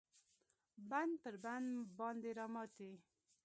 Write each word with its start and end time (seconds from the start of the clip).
بند 0.89 1.13
پر 1.21 1.35
بند 1.43 1.67
باندې 1.99 2.29
راماتی 2.39 2.91